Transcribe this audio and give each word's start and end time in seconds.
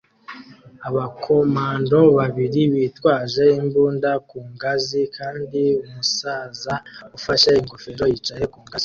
Abakomando 0.87 1.99
babiri 2.17 2.61
bitwaje 2.73 3.43
imbunda 3.59 4.11
ku 4.29 4.37
ngazi 4.53 5.01
kandi 5.17 5.61
umusaza 5.85 6.73
ufashe 7.17 7.49
ingofero 7.61 8.03
yicaye 8.11 8.45
ku 8.53 8.59
ngazi 8.65 8.79